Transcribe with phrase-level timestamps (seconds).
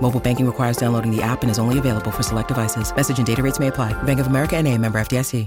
[0.00, 2.94] Mobile banking requires downloading the app and is only available for select devices.
[2.94, 3.92] Message and data rates may apply.
[4.02, 5.46] Bank of America and a member FDIC.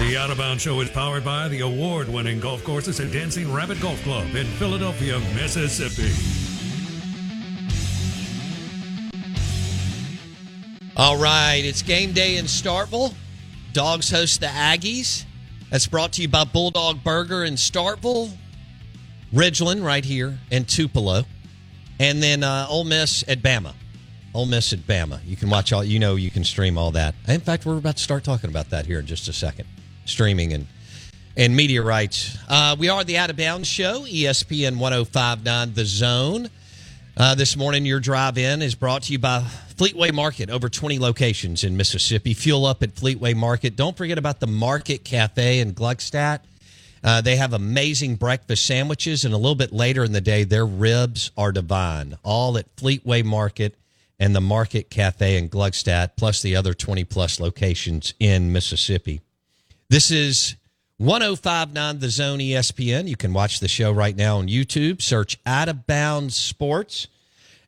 [0.00, 3.52] The Out of Bounds Show is powered by the award winning golf courses at Dancing
[3.52, 6.10] Rabbit Golf Club in Philadelphia, Mississippi.
[10.96, 13.14] All right, it's game day in Starkville.
[13.72, 15.26] Dogs host the Aggies.
[15.70, 18.30] That's brought to you by Bulldog Burger in Starkville,
[19.32, 21.24] Ridgeland right here, and Tupelo.
[21.98, 23.74] And then uh, Ole Miss at Bama.
[24.34, 25.20] Ole Miss at Bama.
[25.26, 27.14] You can watch all, you know, you can stream all that.
[27.28, 29.66] In fact, we're about to start talking about that here in just a second.
[30.04, 30.66] Streaming and
[31.36, 32.36] and media rights.
[32.48, 36.50] Uh, we are the Out of Bounds Show, ESPN 1059 The Zone.
[37.16, 39.40] Uh, this morning, your drive in is brought to you by
[39.76, 42.34] Fleetway Market, over 20 locations in Mississippi.
[42.34, 43.76] Fuel up at Fleetway Market.
[43.76, 46.40] Don't forget about the Market Cafe in Gluckstadt.
[47.02, 50.66] Uh, they have amazing breakfast sandwiches, and a little bit later in the day, their
[50.66, 52.16] ribs are divine.
[52.22, 53.76] All at Fleetway Market
[54.18, 59.22] and the Market Cafe in Gluckstadt, plus the other 20 plus locations in Mississippi.
[59.88, 60.56] This is
[60.98, 63.08] 1059 The Zone ESPN.
[63.08, 65.00] You can watch the show right now on YouTube.
[65.00, 67.08] Search Out of Bounds Sports.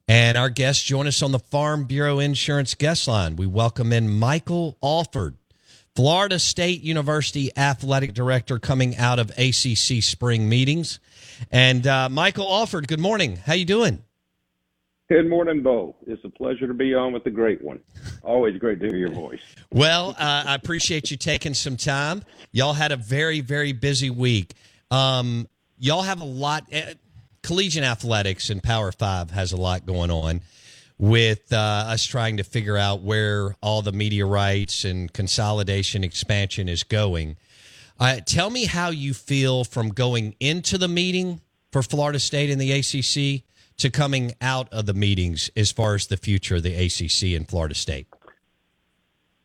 [0.06, 3.36] And our guests join us on the Farm Bureau Insurance guest line.
[3.36, 5.36] We welcome in Michael Alford,
[5.94, 11.00] Florida State University athletic director coming out of ACC spring meetings.
[11.50, 13.36] And uh, Michael Alford, good morning.
[13.36, 14.02] How you doing?
[15.10, 15.96] Good morning, Bo.
[16.06, 17.80] It's a pleasure to be on with the great one.
[18.22, 19.40] Always great to hear your voice.
[19.70, 22.22] Well, uh, I appreciate you taking some time.
[22.52, 24.54] Y'all had a very, very busy week.
[24.90, 26.64] Um, y'all have a lot.
[26.72, 26.94] Uh,
[27.42, 30.40] collegiate athletics and Power Five has a lot going on
[31.02, 36.68] with uh, us trying to figure out where all the media rights and consolidation expansion
[36.68, 37.36] is going.
[37.98, 41.40] Uh, tell me how you feel from going into the meeting
[41.72, 43.42] for Florida State and the ACC
[43.78, 47.48] to coming out of the meetings as far as the future of the ACC and
[47.48, 48.06] Florida State.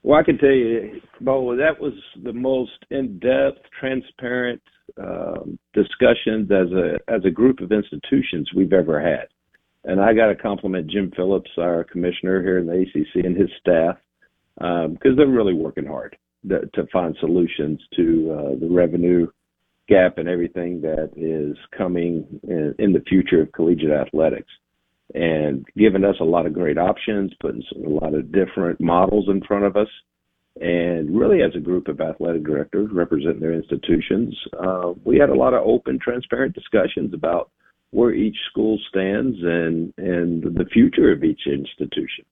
[0.04, 4.62] Well, I can tell you, Bo, that was the most in-depth, transparent
[5.02, 9.28] um, discussions as a as a group of institutions we've ever had.
[9.88, 13.50] And I got to compliment Jim Phillips, our commissioner here in the ACC, and his
[13.62, 13.96] staff
[14.58, 16.18] because um, they're really working hard
[16.50, 19.28] to, to find solutions to uh, the revenue
[19.88, 24.50] gap and everything that is coming in, in, the future of collegiate athletics
[25.16, 29.42] and giving us a lot of great options, putting a lot of different models in
[29.48, 29.88] front of us.
[30.60, 35.36] And really, as a group of athletic directors representing their institutions, uh, we had a
[35.36, 37.52] lot of open, transparent discussions about
[37.92, 42.26] where each school stands and, and the future of each institution.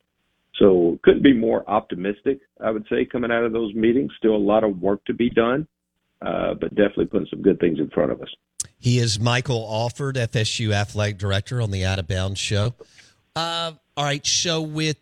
[0.58, 4.12] So couldn't be more optimistic, I would say, coming out of those meetings.
[4.18, 5.68] Still a lot of work to be done,
[6.22, 8.29] uh, but definitely putting some good things in front of us.
[8.79, 12.74] He is Michael Alford, FSU athletic director on the Out of Bounds show.
[13.35, 14.97] Uh, all right, so with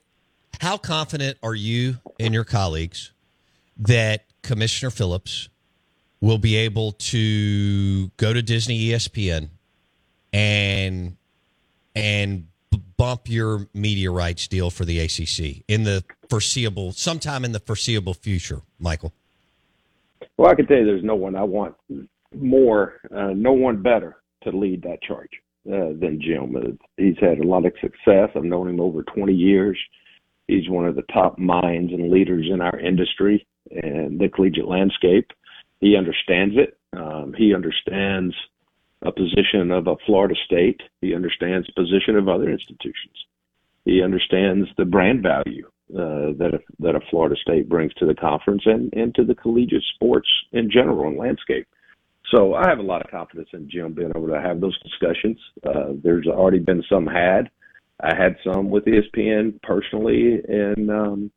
[0.60, 3.12] how confident are you and your colleagues
[3.78, 5.50] that Commissioner Phillips
[6.22, 9.50] will be able to go to Disney ESPN
[10.34, 11.16] and
[11.96, 12.48] and
[12.98, 18.14] bump your media rights deal for the ACC in the foreseeable sometime in the foreseeable
[18.14, 19.14] future, Michael?
[20.38, 21.76] Well, I can tell you, there's no one I want
[22.36, 25.30] more, uh, no one better to lead that charge
[25.68, 26.78] uh, than Jim.
[26.98, 28.30] He's had a lot of success.
[28.36, 29.78] I've known him over 20 years.
[30.48, 35.32] He's one of the top minds and leaders in our industry and the collegiate landscape.
[35.80, 36.78] He understands it.
[36.98, 38.36] Um, he understands
[39.04, 40.82] a position of a Florida State.
[41.02, 43.26] He understands the position of other institutions.
[43.86, 48.16] He understands the brand value uh, that a, that a Florida State brings to the
[48.16, 51.68] conference and, and to the collegiate sports in general and landscape.
[52.34, 55.38] So I have a lot of confidence in Jim being able to have those discussions.
[55.66, 57.50] Uh, there's already been some had.
[58.02, 61.32] I had some with ESPN personally in um,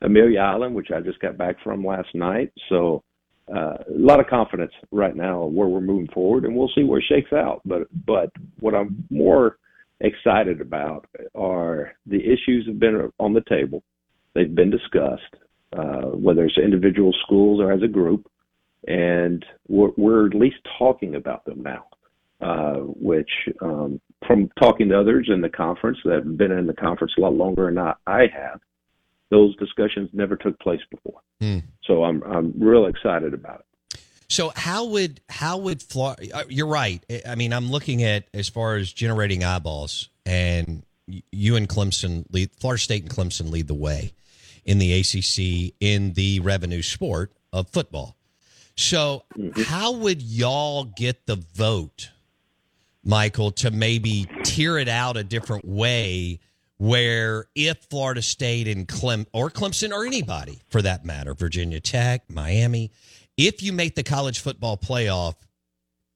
[0.00, 2.52] Amelia Island, which I just got back from last night.
[2.68, 3.02] So
[3.54, 7.00] uh, a lot of confidence right now where we're moving forward, and we'll see where
[7.00, 7.62] it shakes out.
[7.64, 8.30] But but
[8.60, 9.58] what I'm more
[10.00, 13.82] excited about are the issues have been on the table.
[14.34, 15.34] They've been discussed,
[15.76, 18.30] uh, whether it's individual schools or as a group,
[18.86, 21.86] and we're, we're at least talking about them now.
[22.40, 23.30] Uh, which,
[23.62, 27.20] um, from talking to others in the conference that have been in the conference a
[27.20, 28.60] lot longer than I, I have,
[29.30, 31.20] those discussions never took place before.
[31.40, 31.58] Hmm.
[31.84, 33.64] So I'm I'm real excited about it.
[34.28, 36.28] So how would how would Florida?
[36.32, 37.02] Uh, you're right.
[37.26, 40.82] I mean, I'm looking at as far as generating eyeballs, and
[41.32, 42.50] you and Clemson lead.
[42.52, 44.12] Florida State and Clemson lead the way
[44.64, 48.16] in the ACC in the revenue sport of football.
[48.76, 49.62] So mm-hmm.
[49.62, 52.10] how would y'all get the vote,
[53.02, 56.40] Michael, to maybe tear it out a different way?
[56.78, 62.30] Where if Florida State and Clem or Clemson or anybody for that matter, Virginia Tech,
[62.30, 62.90] Miami,
[63.36, 65.34] if you make the college football playoff,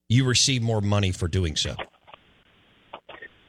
[0.09, 1.75] you receive more money for doing so.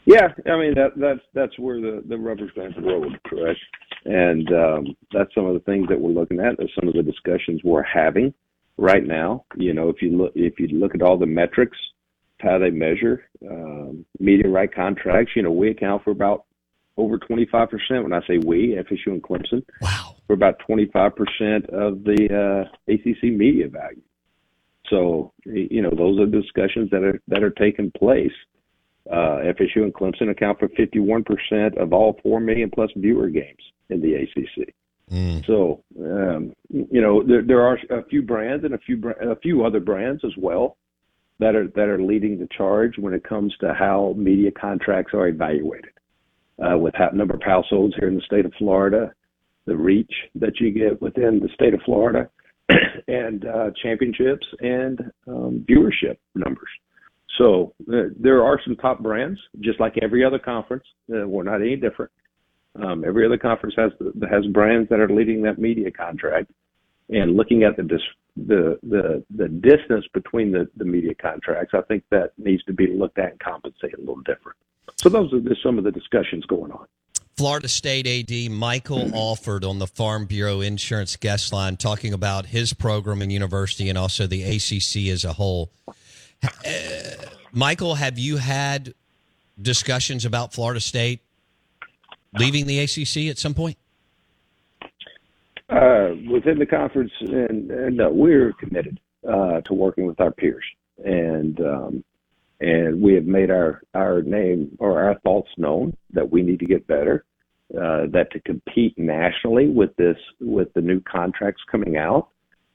[0.06, 3.60] Yeah, I mean that that's that's where the the rubber's going to road, correct?
[4.06, 6.58] And um, that's some of the things that we're looking at.
[6.58, 8.34] There's some of the discussions we're having
[8.78, 9.46] right now.
[9.56, 11.78] You know, if you look if you look at all the metrics,
[12.42, 16.46] how they measure um, media right contracts, you know, we account for about
[16.98, 17.70] over 25%.
[18.04, 23.24] When I say we, FSU and Clemson, wow, for about 25% of the uh, ACC
[23.24, 24.02] media value.
[24.90, 28.34] So you know those are discussions that are that are taking place.
[29.10, 34.00] Uh, FSU and Clemson account for 51% of all four million plus viewer games in
[34.02, 34.74] the ACC.
[35.12, 35.46] Mm.
[35.46, 39.66] So um, you know there, there are a few brands and a few a few
[39.66, 40.78] other brands as well
[41.40, 45.28] that are that are leading the charge when it comes to how media contracts are
[45.28, 45.92] evaluated
[46.62, 49.14] uh, with ha- number of households here in the state of Florida,
[49.66, 52.30] the reach that you get within the state of Florida,
[53.08, 56.70] and uh, championships and um, viewership numbers.
[57.38, 60.84] So uh, there are some top brands, just like every other conference.
[61.10, 62.12] Uh, we're not any different.
[62.82, 63.92] Um, every other conference has
[64.30, 66.52] has brands that are leading that media contract,
[67.10, 68.02] and looking at the dis-
[68.36, 72.88] the the the distance between the the media contracts, I think that needs to be
[72.88, 74.58] looked at and compensated a little different.
[74.98, 76.86] So those are just some of the discussions going on.
[77.36, 82.74] Florida State AD Michael Alford on the Farm Bureau Insurance guest line talking about his
[82.74, 85.72] program and university and also the ACC as a whole.
[85.88, 86.72] Uh,
[87.52, 88.94] Michael, have you had
[89.60, 91.22] discussions about Florida State
[92.38, 93.78] leaving the ACC at some point?
[95.70, 100.64] Uh, within the conference, and, and uh, we're committed uh, to working with our peers.
[101.04, 102.04] And um,
[102.64, 106.66] and we have made our our name or our thoughts known that we need to
[106.66, 107.26] get better.
[107.74, 112.30] Uh, that to compete nationally with this with the new contracts coming out,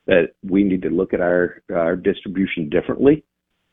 [0.07, 3.25] that we need to look at our our distribution differently,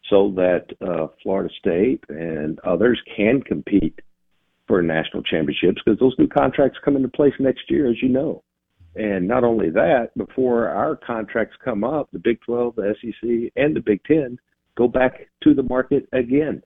[0.10, 4.00] so that uh, Florida State and others can compete
[4.68, 8.44] for national championships because those new contracts come into place next year, as you know.
[8.96, 13.76] And not only that, before our contracts come up, the Big 12, the SEC, and
[13.76, 14.40] the Big 10
[14.76, 16.62] go back to the market again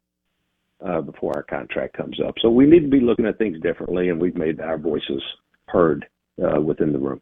[0.86, 2.36] uh, before our contract comes up.
[2.42, 5.22] So we need to be looking at things differently, and we've made our voices
[5.66, 6.06] heard
[6.42, 7.22] uh, within the room.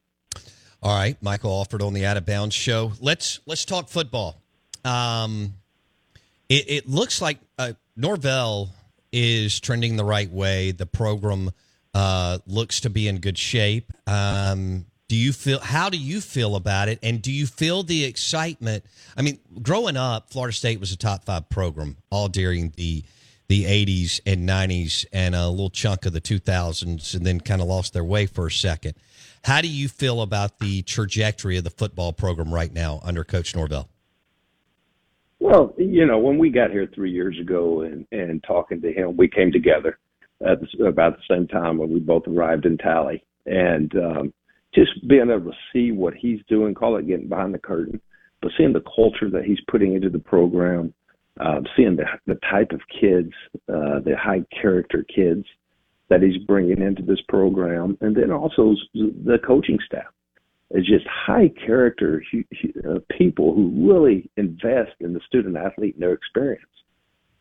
[0.81, 2.91] All right, Michael Alford on the Out of Bounds show.
[3.01, 4.41] Let's let's talk football.
[4.85, 5.55] Um,
[6.49, 8.69] it, it looks like uh, Norvell
[9.11, 10.71] is trending the right way.
[10.71, 11.51] The program
[11.93, 13.91] uh, looks to be in good shape.
[14.05, 16.99] Um, do you feel how do you feel about it?
[17.01, 18.83] And do you feel the excitement?
[19.15, 23.03] I mean growing up florida state was a top five program all during the
[23.47, 27.67] the 80s and 90s and a little chunk of the 2000s and then kind of
[27.67, 28.95] lost their way for a second.
[29.45, 33.55] How do you feel about the trajectory of the football program right now under coach
[33.55, 33.87] norvell?
[35.39, 39.15] Well you know when we got here three years ago and and talking to him
[39.15, 39.99] we came together
[40.45, 43.23] at about the same time when we both arrived in tally.
[43.45, 44.33] And um
[44.77, 47.99] just being able to see what he's doing, call it getting behind the curtain,
[48.41, 50.93] but seeing the culture that he's putting into the program,
[51.39, 53.31] uh, seeing the the type of kids,
[53.69, 55.45] uh, the high character kids
[56.09, 60.07] that he's bringing into this program, and then also the coaching staff.
[60.69, 62.23] It's just high character
[62.87, 66.65] uh, people who really invest in the student athlete and their experience,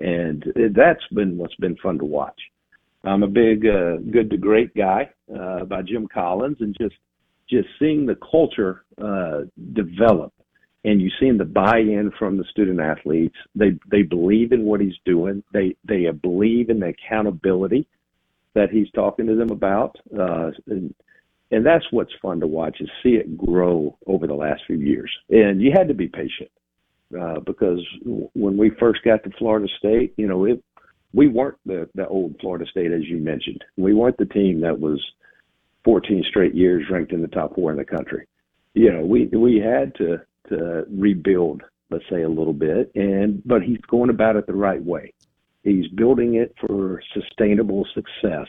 [0.00, 2.40] and that's been what's been fun to watch.
[3.04, 6.96] I'm a big uh, Good to Great guy uh, by Jim Collins, and just
[7.48, 10.32] just seeing the culture uh, develop,
[10.84, 13.36] and you seeing the buy-in from the student athletes.
[13.54, 15.42] They they believe in what he's doing.
[15.52, 17.86] They they believe in the accountability
[18.54, 19.96] that he's talking to them about.
[20.18, 20.94] Uh, and,
[21.50, 25.10] and that's what's fun to watch is see it grow over the last few years.
[25.30, 26.50] And you had to be patient
[27.18, 27.80] uh, because
[28.34, 30.62] when we first got to Florida State, you know, it
[31.12, 33.62] we weren't the the old Florida State as you mentioned.
[33.76, 35.00] We weren't the team that was
[35.86, 38.26] 14 straight years ranked in the top four in the country.
[38.74, 43.62] You know, we we had to to rebuild, let's say, a little bit, and but
[43.62, 45.14] he's going about it the right way.
[45.62, 48.46] He's building it for sustainable success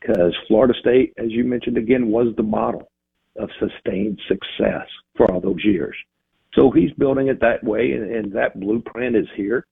[0.00, 2.90] because Florida State, as you mentioned again, was the model
[3.36, 5.96] of sustained success for all those years.
[6.54, 9.66] So he's building it that way, and, and that blueprint is here.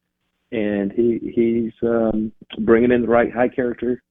[0.53, 4.03] And he he's um, bringing in the right high character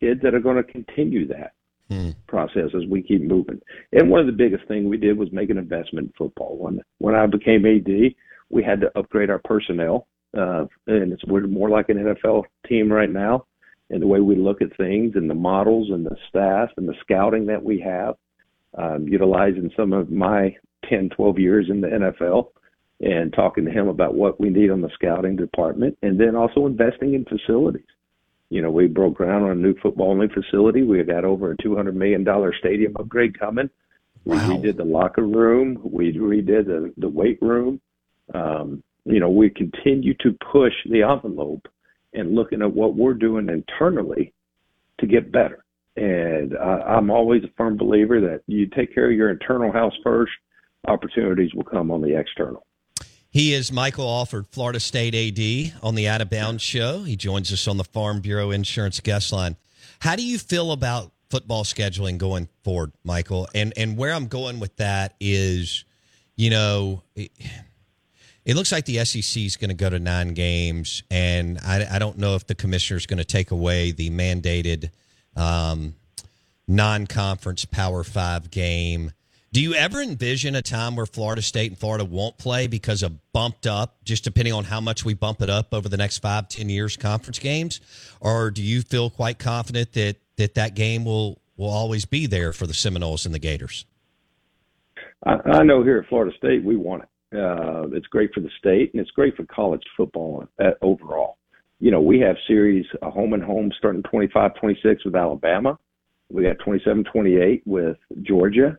[0.00, 1.52] kids that are going to continue that
[1.90, 2.10] hmm.
[2.26, 3.60] process as we keep moving.
[3.92, 6.56] And one of the biggest things we did was make an investment in football.
[6.56, 8.14] When when I became AD,
[8.48, 10.06] we had to upgrade our personnel,
[10.36, 13.44] uh, and it's we're more like an NFL team right now
[13.90, 16.94] and the way we look at things and the models and the staff and the
[17.00, 18.14] scouting that we have,
[18.78, 20.56] um, utilizing some of my
[20.88, 22.50] 10, 12 years in the NFL
[23.00, 26.66] and talking to him about what we need on the scouting department and then also
[26.66, 27.82] investing in facilities.
[28.50, 30.82] You know, we broke ground on a new football only facility.
[30.82, 32.26] We got over a $200 million
[32.58, 33.70] stadium upgrade coming.
[34.24, 34.48] We wow.
[34.50, 35.80] redid the locker room.
[35.84, 37.80] We redid the, the weight room.
[38.34, 41.66] Um, you know, we continue to push the envelope
[42.12, 44.32] and looking at what we're doing internally
[44.98, 45.64] to get better.
[45.96, 49.94] And uh, I'm always a firm believer that you take care of your internal house
[50.02, 50.32] first,
[50.86, 52.66] opportunities will come on the external.
[53.32, 57.04] He is Michael Alford, Florida State AD on the Out of Bounds show.
[57.04, 59.54] He joins us on the Farm Bureau Insurance guest line.
[60.00, 63.48] How do you feel about football scheduling going forward, Michael?
[63.54, 65.84] And and where I'm going with that is,
[66.34, 71.56] you know, it looks like the SEC is going to go to nine games, and
[71.64, 74.90] I, I don't know if the commissioner is going to take away the mandated
[75.36, 75.94] um,
[76.66, 79.12] non-conference Power Five game.
[79.52, 83.18] Do you ever envision a time where Florida State and Florida won't play because of
[83.32, 86.48] bumped up, just depending on how much we bump it up over the next five,
[86.48, 87.80] ten years, conference games,
[88.20, 92.52] or do you feel quite confident that that that game will will always be there
[92.52, 93.86] for the Seminoles and the Gators?
[95.26, 97.36] I, I know here at Florida State we want it.
[97.36, 101.38] Uh, it's great for the state and it's great for college football uh, overall.
[101.80, 105.76] You know, we have series a home and home starting 25 26 with Alabama.
[106.30, 108.78] We got 27 28 with Georgia.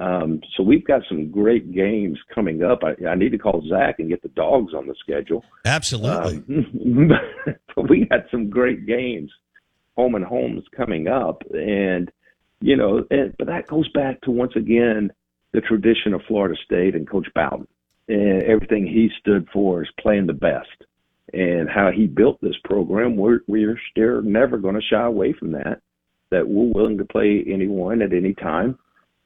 [0.00, 2.80] Um, so we've got some great games coming up.
[2.82, 5.44] I, I need to call Zach and get the dogs on the schedule.
[5.66, 6.42] Absolutely.
[6.48, 7.10] Um,
[7.76, 9.30] but we got some great games,
[9.96, 12.10] home and homes coming up, and
[12.60, 15.12] you know, and, but that goes back to once again
[15.52, 17.66] the tradition of Florida State and Coach Bowden
[18.08, 20.68] and everything he stood for is playing the best.
[21.32, 25.52] And how he built this program, we're we're still never going to shy away from
[25.52, 25.80] that.
[26.30, 28.78] That we're willing to play anyone at any time,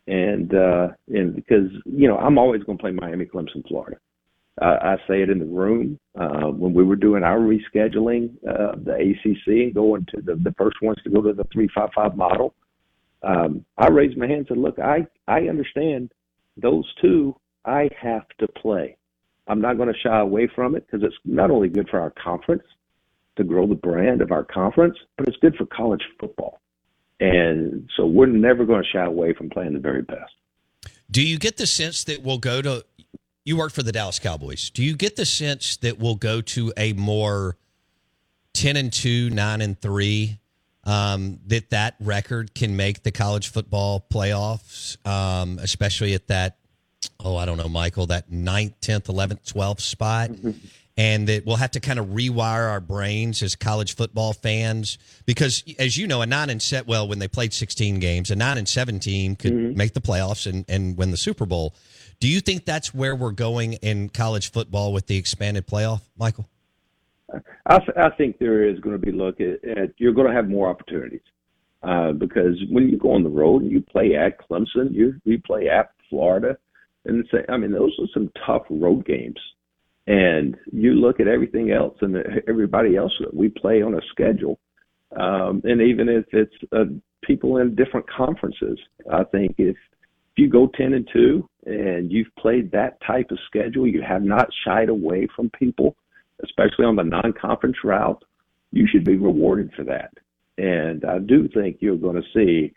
[0.07, 3.97] and uh, and because you know I'm always going to play Miami, Clemson, Florida.
[4.61, 8.77] Uh, I say it in the room uh, when we were doing our rescheduling, uh,
[8.85, 11.91] the ACC and going to the, the first ones to go to the three five
[11.95, 12.55] five model.
[13.23, 16.13] Um, I raised my hand and said, "Look, I I understand
[16.57, 17.35] those two
[17.65, 18.97] I have to play.
[19.47, 22.11] I'm not going to shy away from it because it's not only good for our
[22.11, 22.63] conference
[23.37, 26.61] to grow the brand of our conference, but it's good for college football.
[27.21, 30.33] And so we're never going to shy away from playing the very best.
[31.11, 32.85] Do you get the sense that we'll go to
[33.45, 34.71] you work for the Dallas Cowboys.
[34.71, 37.59] Do you get the sense that we'll go to a more
[38.55, 40.39] 10 and 2, 9 and 3
[40.85, 46.59] um, that that record can make the college football playoffs, um, especially at that
[47.21, 50.31] oh, I don't know, Michael, that ninth, 10th, 11th, 12th spot.
[50.97, 55.65] and that we'll have to kind of rewire our brains as college football fans because,
[55.79, 58.59] as you know, a nine and set well when they played 16 games, a nine
[58.59, 59.77] and 17 could mm-hmm.
[59.77, 61.75] make the playoffs and, and win the Super Bowl.
[62.21, 66.49] Do you think that's where we're going in college football with the expanded playoff, Michael?
[67.67, 70.49] I, I think there is going to be look at, at you're going to have
[70.49, 71.23] more opportunities
[71.83, 75.41] uh, because when you go on the road and you play at Clemson, you you
[75.41, 76.57] play at Florida,
[77.05, 79.39] and say, I mean, those are some tough road games.
[80.07, 84.59] And you look at everything else and everybody else that we play on a schedule.
[85.17, 86.85] um, and even if it's uh,
[87.27, 88.79] people in different conferences.
[89.13, 89.77] I think if
[90.37, 94.23] if you go ten and two and you've played that type of schedule, you have
[94.23, 95.95] not shied away from people,
[96.43, 98.23] especially on the non-conference route.
[98.73, 100.13] You should be rewarded for that.
[100.59, 102.75] And I do think you're going to see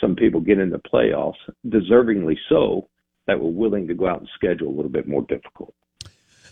[0.00, 1.34] some people get into playoffs,
[1.66, 2.88] deservingly so,
[3.26, 5.74] that were willing to go out and schedule a little bit more difficult.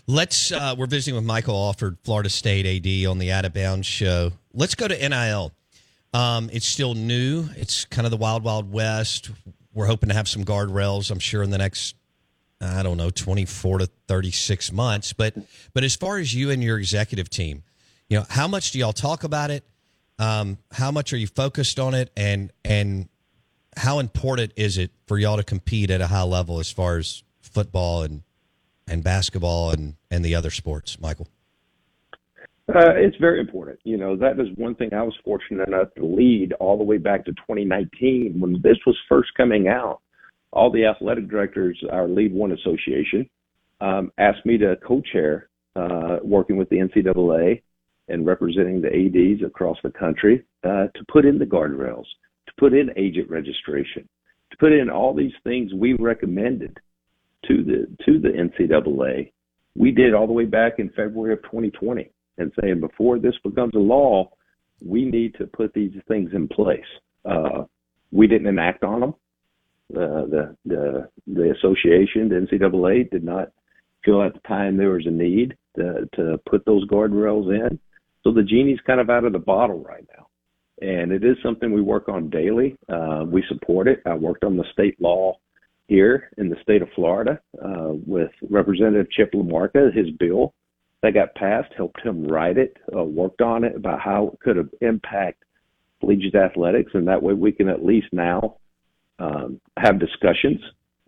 [0.05, 0.51] Let's.
[0.51, 4.33] Uh, we're visiting with Michael Alford, Florida State AD, on the Out of Bounds show.
[4.53, 5.53] Let's go to NIL.
[6.13, 7.47] Um, it's still new.
[7.55, 9.31] It's kind of the wild, wild west.
[9.73, 11.09] We're hoping to have some guardrails.
[11.09, 11.95] I'm sure in the next,
[12.59, 15.13] I don't know, 24 to 36 months.
[15.13, 15.35] But
[15.73, 17.63] but as far as you and your executive team,
[18.09, 19.63] you know, how much do y'all talk about it?
[20.19, 22.11] Um, how much are you focused on it?
[22.17, 23.07] And and
[23.77, 27.23] how important is it for y'all to compete at a high level as far as
[27.41, 28.21] football and
[28.87, 31.27] and basketball and and the other sports, Michael?
[32.69, 33.79] Uh, it's very important.
[33.83, 36.97] You know, that is one thing I was fortunate enough to lead all the way
[36.97, 39.99] back to 2019 when this was first coming out.
[40.53, 43.29] All the athletic directors, our Lead One Association,
[43.81, 47.61] um, asked me to co-chair, uh, working with the NCAA
[48.07, 52.05] and representing the ads across the country, uh, to put in the guardrails,
[52.47, 54.07] to put in agent registration,
[54.51, 56.79] to put in all these things we recommended
[57.47, 59.31] to the to the NCAA.
[59.75, 63.73] We did all the way back in February of 2020, and saying before this becomes
[63.75, 64.29] a law,
[64.85, 66.81] we need to put these things in place.
[67.25, 67.63] Uh,
[68.11, 69.13] we didn't enact on them.
[69.95, 73.49] Uh, the the the association, the NCAA, did not
[74.03, 77.79] feel at the time there was a need to, to put those guardrails in.
[78.23, 80.27] So the genie's kind of out of the bottle right now,
[80.81, 82.77] and it is something we work on daily.
[82.89, 84.01] Uh, we support it.
[84.05, 85.37] I worked on the state law
[85.93, 89.95] here in the state of Florida uh, with Representative Chip LaMarca.
[89.95, 90.55] His bill
[91.03, 94.69] that got passed helped him write it, uh, worked on it about how it could
[94.81, 95.43] impact
[95.99, 98.57] collegiate athletics, and that way we can at least now
[99.19, 100.59] um, have discussions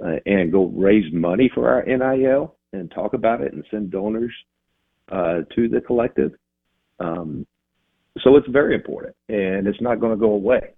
[0.06, 4.34] uh, and go raise money for our NIL and talk about it and send donors
[5.12, 6.34] uh, to the collective.
[7.00, 7.48] Um,
[8.22, 10.75] so it's very important, and it's not going to go away.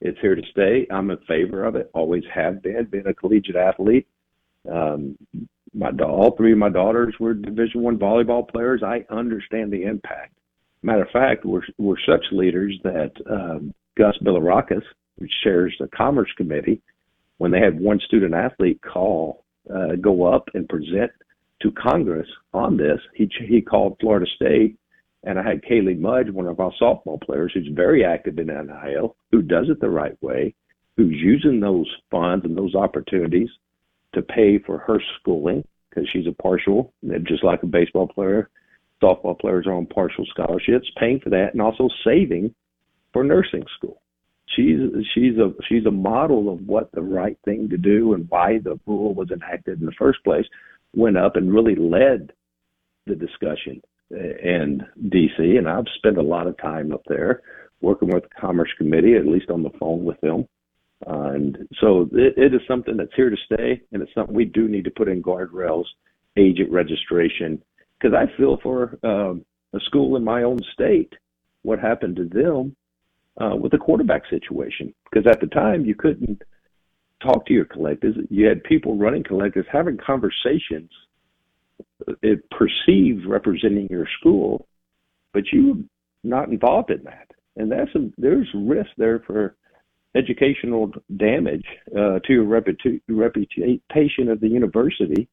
[0.00, 0.86] It's here to stay.
[0.90, 1.90] I'm in favor of it.
[1.94, 2.84] Always have been.
[2.90, 4.06] Being a collegiate athlete.
[4.70, 5.16] Um,
[5.74, 8.82] my all three of my daughters were Division One volleyball players.
[8.82, 10.34] I understand the impact.
[10.82, 14.82] Matter of fact, we're we're such leaders that um, Gus Bilirakis,
[15.16, 16.82] which chairs the Commerce Committee,
[17.38, 21.10] when they had one student athlete call, uh, go up and present
[21.62, 24.78] to Congress on this, he he called Florida State
[25.26, 29.16] and I had Kaley Mudge, one of our softball players, who's very active in NIL,
[29.32, 30.54] who does it the right way,
[30.96, 33.48] who's using those funds and those opportunities
[34.14, 38.48] to pay for her schooling because she's a partial, just like a baseball player.
[39.02, 42.54] Softball players are on partial scholarships, paying for that, and also saving
[43.12, 44.00] for nursing school.
[44.54, 44.78] She's
[45.12, 48.78] she's a she's a model of what the right thing to do and why the
[48.86, 50.46] rule was enacted in the first place.
[50.94, 52.32] Went up and really led
[53.06, 57.42] the discussion and DC, and I've spent a lot of time up there
[57.80, 60.46] working with the Commerce Committee, at least on the phone with them.
[61.06, 64.44] Uh, and so it, it is something that's here to stay, and it's something we
[64.44, 65.84] do need to put in guardrails,
[66.36, 67.62] agent registration,
[67.98, 71.12] because I feel for um, a school in my own state
[71.62, 72.76] what happened to them
[73.40, 74.94] uh, with the quarterback situation.
[75.10, 76.40] Because at the time you couldn't
[77.22, 80.90] talk to your collectives, you had people running collectives having conversations
[82.22, 84.66] it perceived representing your school,
[85.32, 85.82] but you were
[86.24, 87.30] not involved in that.
[87.56, 89.56] And that's a, there's risk there for
[90.14, 95.28] educational damage uh, to your reputa- reputation of the university,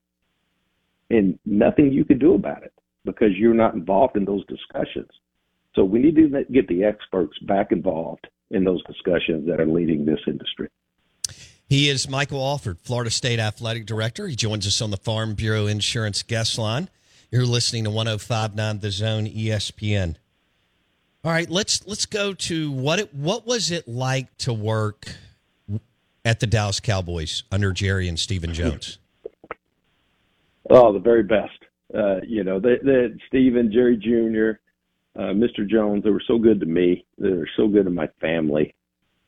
[1.09, 2.73] and nothing you can do about it
[3.05, 5.09] because you're not involved in those discussions.
[5.75, 10.05] So we need to get the experts back involved in those discussions that are leading
[10.05, 10.69] this industry.
[11.73, 14.27] He is Michael Alford, Florida State Athletic Director.
[14.27, 16.87] He joins us on the Farm Bureau Insurance Guest Line.
[17.31, 20.17] You're listening to 1059 The Zone ESPN.
[21.25, 25.15] All right, let's let's go to what it what was it like to work
[26.23, 28.99] at the Dallas Cowboys under Jerry and Stephen Jones?
[30.69, 31.57] Oh, the very best.
[31.91, 34.59] Uh, you know, they, they Stephen, Jerry Jr.,
[35.19, 35.67] uh, Mr.
[35.67, 37.03] Jones, they were so good to me.
[37.17, 38.75] They were so good to my family.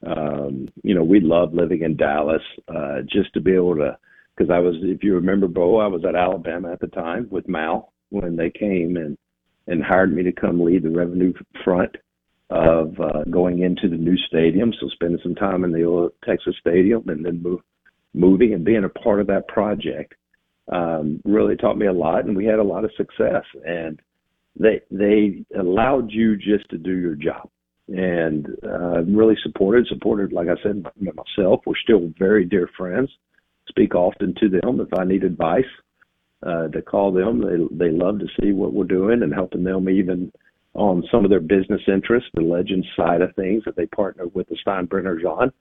[0.05, 2.41] Um, you know, we love living in Dallas.
[2.67, 3.97] Uh, just to be able to,
[4.35, 7.47] because I was, if you remember, Bo, I was at Alabama at the time with
[7.47, 9.17] Mal when they came and
[9.67, 11.95] and hired me to come lead the revenue front
[12.51, 14.71] of uh, going into the new stadium.
[14.79, 17.61] So spending some time in the old Texas Stadium and then move,
[18.13, 20.13] moving and being a part of that project
[20.71, 23.43] um, really taught me a lot, and we had a lot of success.
[23.65, 23.99] And
[24.57, 27.49] they they allowed you just to do your job
[27.87, 29.87] and uh, really supported.
[29.87, 31.61] Supported, like I said, by myself.
[31.65, 33.09] We're still very dear friends.
[33.69, 35.63] Speak often to them if I need advice.
[36.45, 39.89] Uh, to call them, they they love to see what we're doing and helping them
[39.89, 40.31] even
[40.75, 44.47] on some of their business interests, the legend side of things that they partner with
[44.49, 45.51] the Steinbrenners on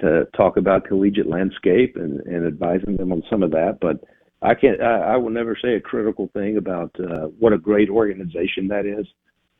[0.00, 3.78] to talk about collegiate landscape and, and advising them on some of that.
[3.80, 4.04] But
[4.42, 7.88] I can't, I, I will never say a critical thing about uh, what a great
[7.88, 9.06] organization that is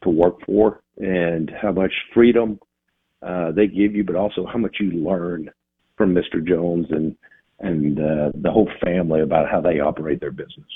[0.03, 2.59] to work for and how much freedom
[3.23, 5.51] uh, they give you, but also how much you learn
[5.97, 6.47] from Mr.
[6.47, 7.17] Jones and
[7.61, 10.69] and uh, the whole family about how they operate their business.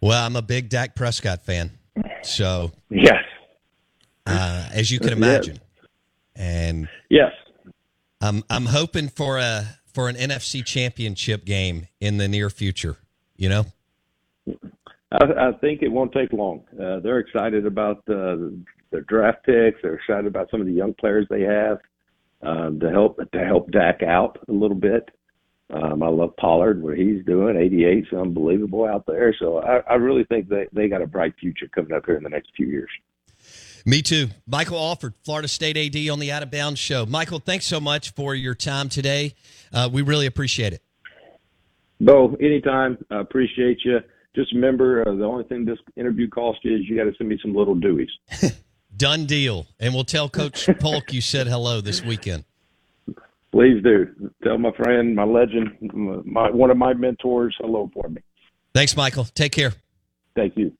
[0.00, 1.70] Well, I'm a big Dak Prescott fan,
[2.22, 3.22] so yes,
[4.26, 5.86] uh, as you can imagine, yes.
[6.34, 7.32] and yes,
[8.20, 12.96] I'm I'm hoping for a for an NFC Championship game in the near future.
[13.36, 13.66] You know,
[15.12, 16.64] I, I think it won't take long.
[16.72, 18.36] Uh, they're excited about uh,
[18.92, 19.82] their draft picks.
[19.82, 21.78] They're excited about some of the young players they have
[22.42, 25.10] um, to help to help Dak out a little bit.
[25.70, 27.56] Um, I love Pollard, what he's doing.
[27.56, 29.34] 88 is unbelievable out there.
[29.38, 32.22] So I, I really think they, they got a bright future coming up here in
[32.22, 32.90] the next few years.
[33.86, 34.28] Me too.
[34.46, 37.06] Michael Alford, Florida State AD on the Out of Bounds Show.
[37.06, 39.34] Michael, thanks so much for your time today.
[39.72, 40.82] Uh, we really appreciate it.
[42.00, 42.98] Bo, anytime.
[43.10, 44.00] I appreciate you.
[44.34, 47.28] Just remember, uh, the only thing this interview cost you is you got to send
[47.28, 48.08] me some little dewies.
[49.02, 49.66] Done deal.
[49.80, 52.44] And we'll tell Coach Polk you said hello this weekend.
[53.50, 54.06] Please do.
[54.44, 55.76] Tell my friend, my legend,
[56.24, 58.20] my one of my mentors, hello for me.
[58.72, 59.24] Thanks, Michael.
[59.24, 59.72] Take care.
[60.36, 60.74] Thank you.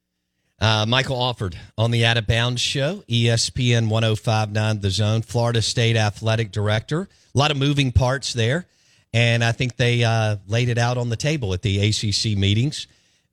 [0.61, 5.97] Uh, Michael Alford on the Out of Bounds show, ESPN 1059 The Zone, Florida State
[5.97, 7.09] Athletic Director.
[7.35, 8.67] A lot of moving parts there.
[9.13, 12.87] And I think they uh, laid it out on the table at the ACC meetings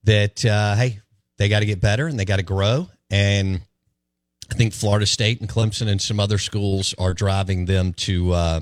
[0.05, 1.01] that, uh, hey,
[1.37, 2.89] they got to get better and they got to grow.
[3.11, 3.61] And
[4.51, 8.59] I think Florida State and Clemson and some other schools are driving them to uh,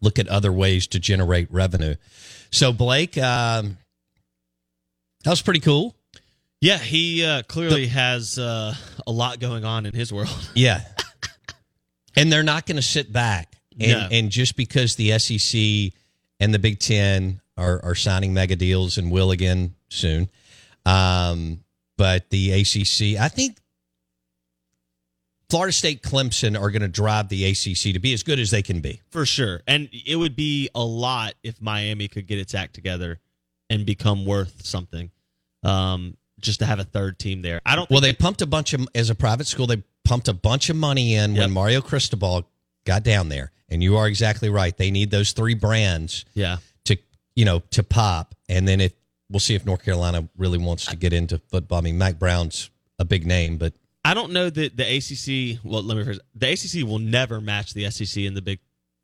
[0.00, 1.94] look at other ways to generate revenue.
[2.50, 3.78] So, Blake, um,
[5.24, 5.94] that was pretty cool.
[6.60, 8.74] Yeah, he uh, clearly the, has uh,
[9.06, 10.28] a lot going on in his world.
[10.54, 10.82] yeah.
[12.16, 13.56] And they're not going to sit back.
[13.80, 14.08] And, no.
[14.10, 15.98] and just because the SEC
[16.38, 20.30] and the Big Ten are, are signing mega deals and will again soon,
[20.84, 21.60] um,
[21.96, 23.56] but the ACC, I think
[25.52, 28.62] Florida State Clemson are going to drive the ACC to be as good as they
[28.62, 29.02] can be.
[29.10, 29.60] For sure.
[29.66, 33.20] And it would be a lot if Miami could get its act together
[33.68, 35.10] and become worth something.
[35.62, 37.60] Um, just to have a third team there.
[37.66, 37.90] I don't.
[37.90, 39.66] Well, they, they pumped a bunch of as a private school.
[39.66, 41.42] They pumped a bunch of money in yep.
[41.42, 42.48] when Mario Cristobal
[42.86, 44.74] got down there, and you are exactly right.
[44.74, 46.24] They need those three brands.
[46.32, 46.56] Yeah.
[46.86, 46.96] To
[47.36, 48.94] you know to pop, and then if
[49.30, 51.78] we'll see if North Carolina really wants to get into football.
[51.78, 55.60] I mean, Mack Brown's a big name, but I don't know that the ACC.
[55.64, 56.20] Well, let me first.
[56.34, 58.58] The ACC will never match the SEC in the Big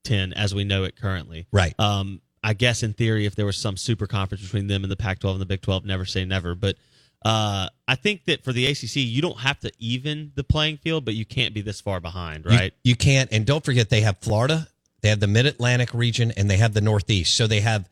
[0.04, 1.46] Ten as we know it currently.
[1.52, 1.74] Right.
[1.78, 2.20] Um.
[2.42, 5.32] I guess in theory, if there was some super conference between them and the Pac-12
[5.32, 6.54] and the Big 12, never say never.
[6.54, 6.76] But
[7.24, 11.04] uh, I think that for the ACC, you don't have to even the playing field,
[11.04, 12.72] but you can't be this far behind, right?
[12.84, 13.28] You, you can't.
[13.32, 14.68] And don't forget, they have Florida,
[15.00, 17.36] they have the Mid Atlantic region, and they have the Northeast.
[17.36, 17.88] So they have,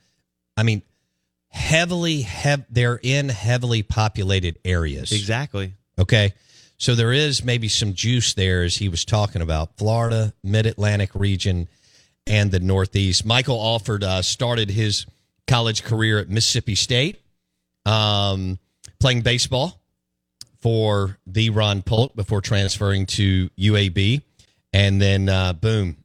[0.56, 0.82] I mean,
[1.48, 5.10] heavily, hev- they're in heavily populated areas.
[5.10, 5.72] Exactly.
[5.98, 6.34] Okay.
[6.78, 11.14] So there is maybe some juice there, as he was talking about Florida, Mid Atlantic
[11.14, 11.68] region,
[12.26, 13.24] and the Northeast.
[13.24, 15.06] Michael Alford uh, started his
[15.46, 17.20] college career at Mississippi State.
[17.86, 18.58] Um,
[18.98, 19.80] playing baseball
[20.60, 24.22] for the Ron Polk before transferring to UAB.
[24.72, 25.96] And then, uh, boom,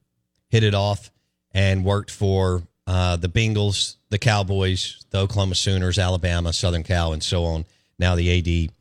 [0.50, 1.12] hit it off
[1.54, 7.24] and worked for uh, the Bengals, the Cowboys, the Oklahoma Sooners, Alabama, Southern Cal, and
[7.24, 7.66] so on.
[7.98, 8.72] Now the AD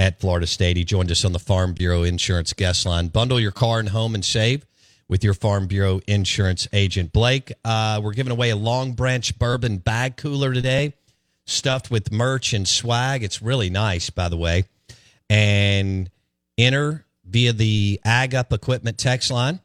[0.00, 0.78] at Florida State.
[0.78, 3.08] He joined us on the Farm Bureau Insurance guest line.
[3.08, 4.64] Bundle your car and home and save
[5.08, 7.12] with your Farm Bureau insurance agent.
[7.12, 10.94] Blake, uh, we're giving away a Longbranch Bourbon bag cooler today
[11.44, 13.22] stuffed with merch and swag.
[13.22, 14.64] It's really nice, by the way.
[15.28, 16.10] And
[16.56, 19.60] enter via the Ag Up Equipment text line.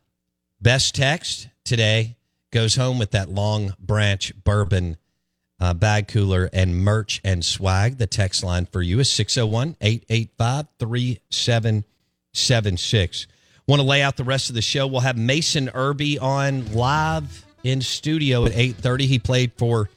[0.59, 2.17] Best text today
[2.51, 4.97] goes home with that Longbranch bourbon
[5.59, 7.97] uh, bag cooler and merch and swag.
[7.97, 13.27] The text line for you is 601 885 3776.
[13.67, 14.85] Want to lay out the rest of the show?
[14.85, 19.01] We'll have Mason Irby on live in studio at 8.30.
[19.01, 19.89] He played for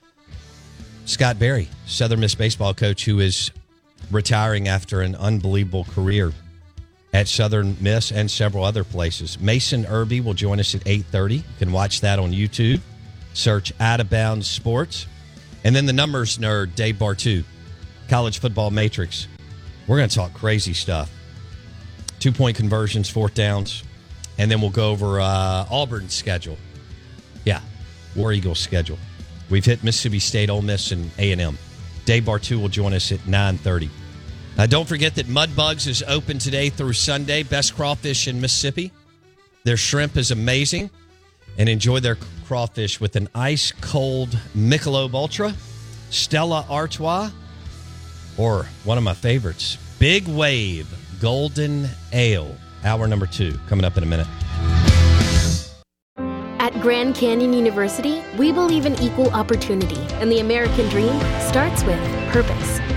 [1.04, 3.50] Scott Berry, Southern Miss baseball coach, who is
[4.10, 6.32] retiring after an unbelievable career
[7.12, 9.40] at Southern Miss and several other places.
[9.40, 11.36] Mason Irby will join us at 8:30.
[11.36, 12.80] You can watch that on YouTube.
[13.34, 15.06] Search Out of Bounds Sports.
[15.64, 17.44] And then the numbers nerd, Dave Bartoo,
[18.08, 19.26] College Football Matrix.
[19.86, 21.10] We're going to talk crazy stuff.
[22.20, 23.84] Two point conversions, fourth downs,
[24.38, 26.56] and then we'll go over uh, Auburn's schedule.
[27.44, 27.60] Yeah,
[28.16, 28.98] War Eagles schedule.
[29.50, 31.58] We've hit Mississippi State, Ole Miss, and A and M.
[32.04, 33.90] Dave Bartoo will join us at nine thirty.
[34.58, 37.44] Uh, don't forget that Mudbugs is open today through Sunday.
[37.44, 38.90] Best crawfish in Mississippi.
[39.64, 40.90] Their shrimp is amazing,
[41.58, 42.16] and enjoy their
[42.46, 45.54] crawfish with an ice cold Michelob Ultra,
[46.10, 47.30] Stella Artois,
[48.38, 50.86] or one of my favorites, Big Wave
[51.20, 52.56] Golden Ale.
[52.84, 54.26] Hour number two coming up in a minute.
[56.60, 61.98] At Grand Canyon University, we believe in equal opportunity, and the American dream starts with
[62.30, 62.87] purpose.